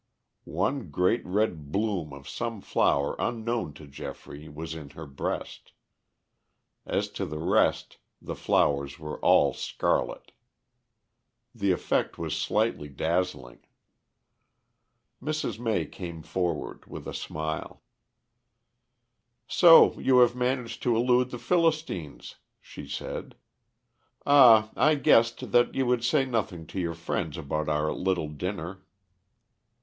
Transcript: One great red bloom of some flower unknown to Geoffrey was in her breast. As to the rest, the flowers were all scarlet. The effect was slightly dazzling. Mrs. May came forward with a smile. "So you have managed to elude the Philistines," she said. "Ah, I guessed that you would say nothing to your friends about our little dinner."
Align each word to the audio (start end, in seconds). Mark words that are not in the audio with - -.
One 0.49 0.89
great 0.89 1.23
red 1.27 1.71
bloom 1.71 2.11
of 2.11 2.27
some 2.27 2.59
flower 2.61 3.15
unknown 3.19 3.73
to 3.75 3.85
Geoffrey 3.85 4.49
was 4.49 4.73
in 4.73 4.89
her 4.97 5.05
breast. 5.05 5.73
As 6.87 7.07
to 7.09 7.25
the 7.27 7.37
rest, 7.37 7.97
the 8.19 8.33
flowers 8.33 8.97
were 8.97 9.19
all 9.19 9.53
scarlet. 9.53 10.31
The 11.53 11.71
effect 11.71 12.17
was 12.17 12.35
slightly 12.35 12.89
dazzling. 12.89 13.59
Mrs. 15.21 15.59
May 15.59 15.85
came 15.85 16.23
forward 16.23 16.87
with 16.87 17.07
a 17.07 17.13
smile. 17.13 17.83
"So 19.47 19.99
you 19.99 20.17
have 20.17 20.35
managed 20.35 20.81
to 20.81 20.95
elude 20.95 21.29
the 21.29 21.37
Philistines," 21.37 22.37
she 22.59 22.87
said. 22.87 23.35
"Ah, 24.25 24.71
I 24.75 24.95
guessed 24.95 25.51
that 25.51 25.75
you 25.75 25.85
would 25.85 26.03
say 26.03 26.25
nothing 26.25 26.65
to 26.73 26.79
your 26.79 26.95
friends 26.95 27.37
about 27.37 27.69
our 27.69 27.93
little 27.93 28.29
dinner." 28.29 28.83